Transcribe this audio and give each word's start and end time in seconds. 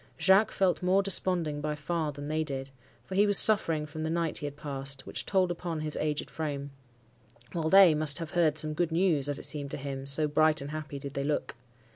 Jacques 0.19 0.49
felt 0.51 0.81
more 0.81 1.03
desponding 1.03 1.61
by 1.61 1.75
far 1.75 2.11
than 2.11 2.27
they 2.27 2.43
did, 2.43 2.71
for 3.05 3.13
he 3.13 3.27
was 3.27 3.37
suffering 3.37 3.85
from 3.85 4.01
the 4.03 4.09
night 4.09 4.39
he 4.39 4.47
had 4.47 4.55
passed, 4.57 5.05
which 5.05 5.27
told 5.27 5.51
upon 5.51 5.81
his 5.81 5.95
aged 5.97 6.31
frame; 6.31 6.71
while 7.51 7.69
they 7.69 7.93
must 7.93 8.17
have 8.17 8.31
heard 8.31 8.57
some 8.57 8.73
good 8.73 8.91
news, 8.91 9.29
as 9.29 9.37
it 9.37 9.45
seemed 9.45 9.69
to 9.69 9.77
him, 9.77 10.07
so 10.07 10.27
bright 10.27 10.59
and 10.59 10.71
happy 10.71 10.97
did 10.97 11.13
they 11.13 11.23
look. 11.23 11.55